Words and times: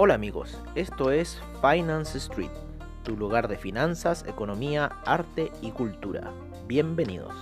Hola 0.00 0.14
amigos, 0.14 0.56
esto 0.76 1.10
es 1.10 1.42
Finance 1.60 2.18
Street, 2.18 2.52
tu 3.02 3.16
lugar 3.16 3.48
de 3.48 3.56
finanzas, 3.56 4.24
economía, 4.28 4.92
arte 5.04 5.50
y 5.60 5.72
cultura. 5.72 6.30
Bienvenidos. 6.68 7.34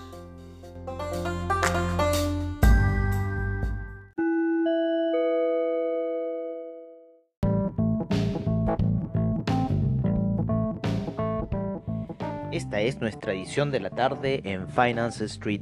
Esta 12.52 12.80
es 12.80 12.98
nuestra 13.02 13.34
edición 13.34 13.70
de 13.70 13.80
la 13.80 13.90
tarde 13.90 14.40
en 14.44 14.66
Finance 14.70 15.26
Street. 15.26 15.61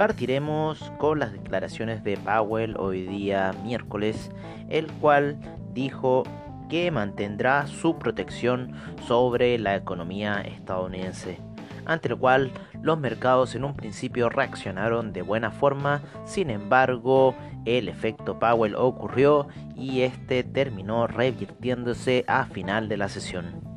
Partiremos 0.00 0.90
con 0.96 1.18
las 1.18 1.30
declaraciones 1.30 2.02
de 2.02 2.16
Powell 2.16 2.74
hoy 2.78 3.02
día 3.02 3.52
miércoles, 3.62 4.30
el 4.70 4.90
cual 4.92 5.38
dijo 5.74 6.22
que 6.70 6.90
mantendrá 6.90 7.66
su 7.66 7.98
protección 7.98 8.72
sobre 9.06 9.58
la 9.58 9.76
economía 9.76 10.40
estadounidense, 10.40 11.38
ante 11.84 12.08
lo 12.08 12.18
cual 12.18 12.50
los 12.80 12.98
mercados 12.98 13.54
en 13.54 13.62
un 13.62 13.76
principio 13.76 14.30
reaccionaron 14.30 15.12
de 15.12 15.20
buena 15.20 15.50
forma, 15.50 16.00
sin 16.24 16.48
embargo 16.48 17.34
el 17.66 17.86
efecto 17.86 18.38
Powell 18.38 18.76
ocurrió 18.76 19.48
y 19.76 20.00
este 20.00 20.44
terminó 20.44 21.08
revirtiéndose 21.08 22.24
a 22.26 22.46
final 22.46 22.88
de 22.88 22.96
la 22.96 23.10
sesión. 23.10 23.69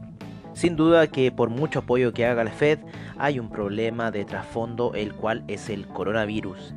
Sin 0.53 0.75
duda 0.75 1.07
que 1.07 1.31
por 1.31 1.49
mucho 1.49 1.79
apoyo 1.79 2.13
que 2.13 2.25
haga 2.25 2.43
la 2.43 2.51
Fed, 2.51 2.79
hay 3.17 3.39
un 3.39 3.49
problema 3.49 4.11
de 4.11 4.25
trasfondo 4.25 4.93
el 4.93 5.13
cual 5.13 5.43
es 5.47 5.69
el 5.69 5.87
coronavirus 5.87 6.73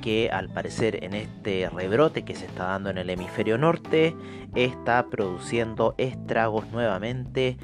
que 0.00 0.30
al 0.30 0.48
parecer 0.48 1.02
en 1.02 1.14
este 1.14 1.68
rebrote 1.68 2.22
que 2.22 2.36
se 2.36 2.46
está 2.46 2.66
dando 2.66 2.90
en 2.90 2.98
el 2.98 3.10
hemisferio 3.10 3.58
norte 3.58 4.14
está 4.54 5.06
produciendo 5.06 5.96
estragos 5.98 6.70
nuevamente 6.70 7.56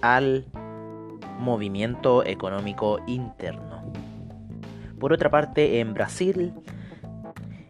al 0.00 0.46
movimiento 1.40 2.24
económico 2.24 3.00
interno. 3.08 3.82
Por 5.00 5.12
otra 5.12 5.28
parte, 5.28 5.80
en 5.80 5.92
Brasil, 5.94 6.52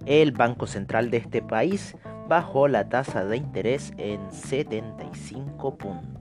el 0.04 0.32
Banco 0.32 0.66
Central 0.66 1.10
de 1.10 1.18
este 1.18 1.40
país 1.40 1.96
bajó 2.28 2.68
la 2.68 2.88
tasa 2.88 3.24
de 3.24 3.38
interés 3.38 3.92
en 3.96 4.30
75 4.30 5.76
puntos. 5.78 6.17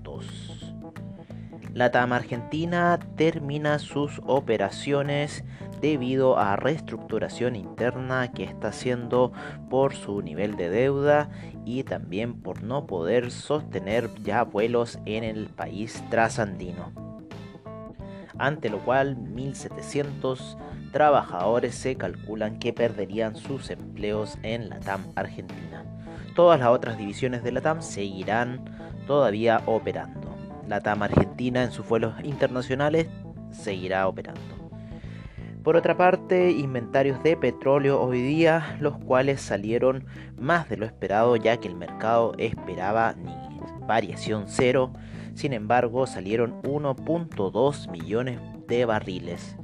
La 1.78 1.92
TAM 1.92 2.11
Argentina 2.11 2.97
termina 3.17 3.78
sus 3.78 4.20
operaciones 4.25 5.44
debido 5.80 6.39
a 6.39 6.56
reestructuración 6.56 7.56
interna 7.56 8.31
que 8.31 8.45
está 8.45 8.70
haciendo 8.70 9.31
por 9.70 9.94
su 9.94 10.23
nivel 10.23 10.58
de 10.58 10.72
deuda 10.72 11.30
y 11.66 11.83
también 11.83 12.42
por 12.42 12.64
no 12.64 12.88
poder 12.88 13.30
sostener 13.30 14.09
ya 14.23 14.42
vuelos 14.42 14.98
en 15.05 15.23
el 15.23 15.50
país 15.50 16.03
trasandino. 16.09 16.94
Ante 18.39 18.72
lo 18.72 18.83
cual 18.83 19.16
1.700 19.16 20.58
trabajadores 20.92 21.75
se 21.75 21.95
calculan 21.95 22.58
que 22.58 22.73
perderían 22.73 23.36
sus 23.36 23.70
empleos 23.70 24.39
en 24.42 24.70
la 24.70 24.80
TAM 24.80 25.03
Argentina. 25.16 25.86
Todas 26.36 26.59
las 26.59 26.70
otras 26.70 26.98
divisiones 26.98 27.44
de 27.44 27.52
la 27.52 27.61
TAM 27.61 27.83
seguirán 27.83 28.66
todavía 29.05 29.61
operando 29.67 30.27
la 30.68 30.82
TAM 30.82 31.04
Argentina 31.04 31.64
en 31.64 31.72
sus 31.72 31.88
vuelos 31.88 32.14
internacionales 32.23 33.08
seguirá 33.52 34.08
operando. 34.08 34.42
Por 35.64 35.76
otra 35.76 35.98
parte, 35.98 36.52
inventarios 36.52 37.22
de 37.23 37.36
petróleo 37.36 38.02
hoy 38.02 38.22
día, 38.22 38.78
los 38.80 38.98
cuales 38.98 39.42
salieron 39.42 40.06
más 40.38 40.70
de 40.70 40.78
lo 40.78 40.86
esperado 40.86 41.36
ya 41.36 41.58
que 41.58 41.68
el 41.68 41.76
mercado 41.76 42.34
esperaba 42.38 43.14
ni 43.14 43.36
variación 43.86 44.45
cero, 44.48 44.94
sin 45.33 45.54
embargo 45.54 46.08
salieron 46.08 46.61
1.2 46.64 47.92
millones 47.92 48.39
de 48.67 48.86
barriles, 48.86 49.58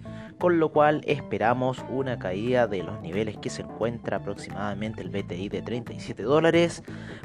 con 0.43 0.59
lo 0.59 0.73
cual 0.73 0.99
esperamos 1.05 1.85
una 1.89 2.19
caída 2.19 2.67
de 2.67 2.83
los 2.83 2.99
niveles 2.99 3.37
que 3.37 3.49
se 3.49 3.61
encuentra 3.61 4.17
aproximadamente 4.17 5.01
el 5.01 5.07
BTI 5.07 5.47
de 5.47 5.61
37 5.61 6.21
dólares 6.21 6.83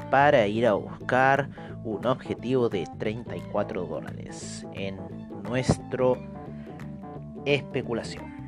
para 0.09 0.47
ir 0.47 0.65
a 0.65 0.71
buscar 0.71 1.49
un 1.83 2.05
objetivo 2.05 2.69
de 2.69 2.87
34 2.97 3.85
dólares 3.87 4.65
en 4.71 4.95
nuestro 5.43 6.15
especulación. 7.43 8.38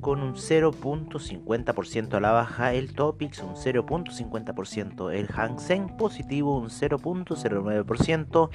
con 0.00 0.22
un 0.22 0.34
0.50% 0.34 2.14
a 2.14 2.20
la 2.20 2.32
baja, 2.32 2.74
el 2.74 2.94
Topix 2.94 3.42
un 3.42 3.54
0.50%, 3.54 5.12
el 5.12 5.28
Hang 5.28 5.58
Seng 5.58 5.96
positivo 5.96 6.58
un 6.58 6.68
0.09%, 6.68 8.50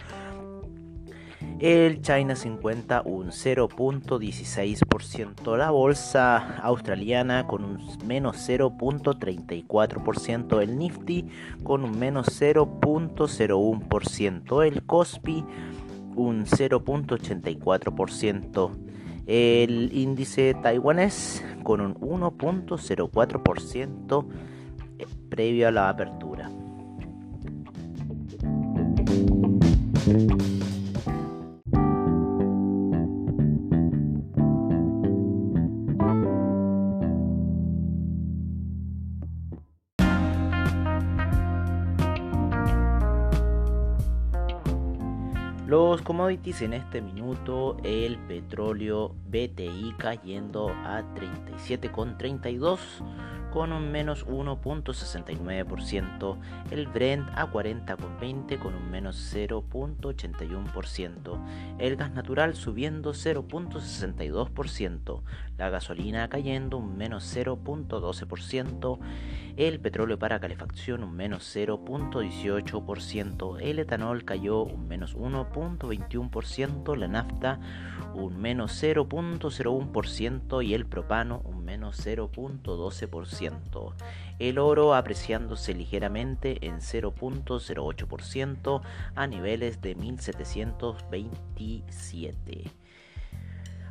el 1.60 2.02
China 2.02 2.36
50 2.36 3.04
un 3.06 3.28
0.16%, 3.28 5.58
la 5.58 5.70
bolsa 5.72 6.58
australiana 6.58 7.48
con 7.48 7.64
un 7.64 7.80
menos 8.06 8.50
0.34%, 8.50 10.62
el 10.62 10.78
Nifty 10.78 11.26
con 11.64 11.84
un 11.84 11.98
menos 11.98 12.28
0.01%, 12.42 14.66
el 14.66 14.84
Kospi 14.84 15.46
un 16.16 16.46
0.84%. 16.46 18.72
El 19.28 19.90
índice 19.92 20.56
taiwanés 20.62 21.44
con 21.64 21.82
un 21.82 21.96
1.04% 21.96 24.26
eh, 25.00 25.08
previo 25.30 25.68
a 25.68 25.72
la 25.72 25.90
apertura. 25.90 26.52
Los 45.68 46.04
commodities 46.04 46.62
en 46.62 46.74
este 46.74 47.02
minuto, 47.02 47.78
el 47.84 48.20
petróleo 48.28 49.16
BTI 49.30 49.96
cayendo 49.98 50.70
a 50.70 51.02
37,32 51.16 52.78
con 53.56 53.72
un 53.72 53.90
menos 53.90 54.28
1.69%, 54.28 56.38
el 56.72 56.88
Brent 56.88 57.30
a 57.36 57.50
40,20 57.50 58.60
con 58.60 58.76
un 58.76 58.92
menos 58.92 59.34
0.81%, 59.34 61.78
el 61.80 61.96
gas 61.96 62.12
natural 62.12 62.56
subiendo 62.56 63.14
0.62%, 63.14 65.22
la 65.58 65.70
gasolina 65.70 66.28
cayendo 66.28 66.80
un 66.80 66.98
menos 66.98 67.34
0.12%, 67.34 69.00
el 69.56 69.80
petróleo 69.80 70.20
para 70.20 70.42
calefacción 70.42 71.02
un 71.02 71.16
menos 71.16 71.56
0.18%, 71.56 73.62
el 73.62 73.80
etanol 73.80 74.26
cayó 74.26 74.64
un 74.64 74.90
menos 74.90 75.16
1.21%, 75.16 76.98
la 76.98 77.08
nafta 77.08 77.62
un 78.16 78.38
menos 78.38 78.84
0.01% 78.84 80.66
y 80.66 80.74
el 80.74 80.86
propano 80.86 81.42
un 81.46 81.64
menos 81.64 82.06
0.12%. 82.06 83.45
El 84.40 84.58
oro 84.60 84.96
apreciándose 84.96 85.74
ligeramente 85.74 86.66
en 86.66 86.82
0.08% 86.82 88.82
a 89.16 89.28
niveles 89.28 89.82
de 89.82 89.96
1727. 89.96 92.64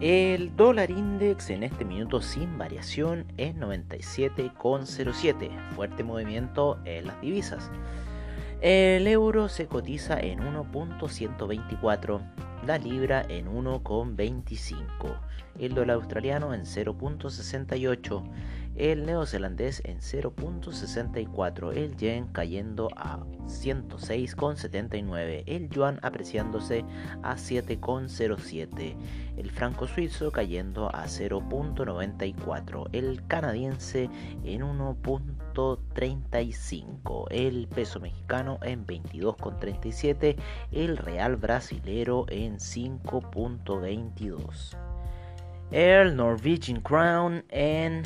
El 0.00 0.56
dólar 0.56 0.90
index 0.90 1.50
en 1.50 1.62
este 1.62 1.84
minuto 1.84 2.20
sin 2.20 2.58
variación 2.58 3.26
es 3.36 3.54
97,07. 3.54 5.70
Fuerte 5.74 6.02
movimiento 6.02 6.80
en 6.84 7.06
las 7.06 7.20
divisas. 7.20 7.70
El 8.60 9.06
euro 9.06 9.48
se 9.48 9.68
cotiza 9.68 10.18
en 10.18 10.40
1.124, 10.40 12.20
la 12.66 12.76
libra 12.76 13.24
en 13.28 13.46
1.25, 13.46 15.16
el 15.60 15.74
dólar 15.74 15.94
australiano 15.94 16.52
en 16.52 16.62
0.68, 16.62 18.24
el 18.74 19.06
neozelandés 19.06 19.80
en 19.84 19.98
0.64, 20.00 21.72
el 21.76 21.96
yen 21.96 22.26
cayendo 22.26 22.88
a 22.96 23.20
106,79, 23.46 25.44
el 25.46 25.68
yuan 25.68 26.00
apreciándose 26.02 26.84
a 27.22 27.36
7,07, 27.36 28.96
el 29.36 29.50
franco 29.52 29.86
suizo 29.86 30.32
cayendo 30.32 30.88
a 30.88 31.04
0.94, 31.04 32.88
el 32.90 33.24
canadiense 33.28 34.10
en 34.42 34.64
1.35, 35.58 37.26
el 37.30 37.66
peso 37.66 37.98
mexicano 37.98 38.60
en 38.62 38.86
22,37, 38.86 40.36
el 40.70 40.96
real 40.96 41.34
brasilero 41.36 42.26
en 42.28 42.58
5.22. 42.58 44.76
El 45.72 46.14
Norwegian 46.16 46.80
Crown 46.80 47.44
en 47.48 48.04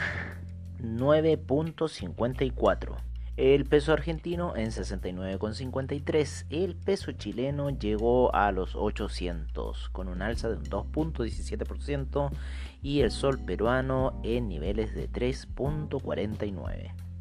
9.54. 0.81 2.97
El 3.37 3.67
peso 3.67 3.93
argentino 3.93 4.57
en 4.57 4.71
69,53. 4.71 6.47
El 6.51 6.75
peso 6.75 7.13
chileno 7.13 7.69
llegó 7.71 8.35
a 8.35 8.51
los 8.53 8.77
800 8.77 9.91
con 9.91 10.09
un 10.09 10.23
alza 10.23 10.49
de 10.49 10.57
un 10.57 10.65
2.17% 10.65 12.31
y 12.83 13.01
el 13.01 13.11
sol 13.11 13.39
peruano 13.39 14.19
en 14.23 14.49
niveles 14.49 14.95
de 14.95 15.11
3.49. 15.11 17.12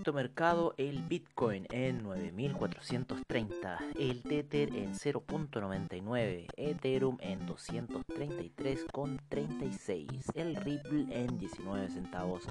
criptomercado, 0.00 0.74
el 0.78 1.02
Bitcoin 1.02 1.66
en 1.70 2.02
9430, 2.02 3.78
el 3.98 4.22
Tether 4.22 4.74
en 4.74 4.94
0.99, 4.94 6.46
Ethereum 6.56 7.18
en 7.20 7.46
233,36, 7.46 10.32
el 10.34 10.56
Ripple 10.56 11.04
en 11.10 11.36
19 11.38 11.90
centavos, 11.90 12.44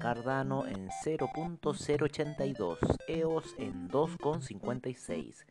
Cardano 0.00 0.66
en 0.66 0.88
0.082, 1.04 2.78
EOS 3.06 3.54
en 3.58 3.88
2,56. 3.88 5.44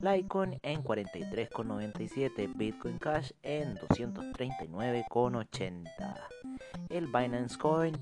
Litecoin 0.00 0.60
en 0.62 0.84
43,97, 0.84 2.52
Bitcoin 2.54 2.98
Cash 2.98 3.32
en 3.42 3.78
239,80. 3.78 5.88
El 6.90 7.06
Binance 7.06 7.56
Coin 7.58 7.96